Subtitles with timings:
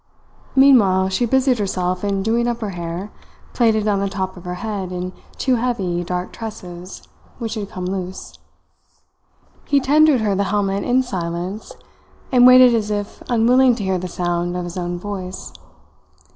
[0.55, 3.11] Meanwhile she busied herself in doing up her hair,
[3.53, 7.03] plaited on the top of her head in two heavy, dark tresses,
[7.37, 8.33] which had come loose.
[9.65, 11.73] He tendered her the helmet in silence,
[12.31, 15.53] and waited as if unwilling to hear the sound of his own voice.